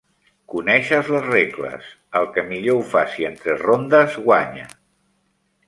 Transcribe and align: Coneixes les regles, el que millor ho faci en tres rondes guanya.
Coneixes 0.53 1.11
les 1.15 1.27
regles, 1.33 1.91
el 2.21 2.25
que 2.37 2.45
millor 2.49 2.81
ho 2.81 2.87
faci 2.95 3.29
en 3.31 3.39
tres 3.45 3.63
rondes 3.69 4.19
guanya. 4.27 4.69